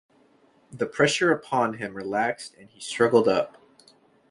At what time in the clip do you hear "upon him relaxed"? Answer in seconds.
1.31-2.55